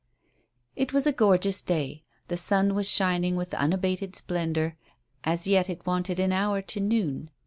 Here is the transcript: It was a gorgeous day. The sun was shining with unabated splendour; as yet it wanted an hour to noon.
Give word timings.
It 0.75 0.93
was 0.93 1.05
a 1.05 1.11
gorgeous 1.11 1.61
day. 1.61 2.01
The 2.27 2.35
sun 2.35 2.73
was 2.73 2.89
shining 2.89 3.35
with 3.35 3.53
unabated 3.53 4.15
splendour; 4.15 4.75
as 5.23 5.45
yet 5.45 5.69
it 5.69 5.85
wanted 5.85 6.19
an 6.19 6.31
hour 6.31 6.59
to 6.63 6.79
noon. 6.79 7.29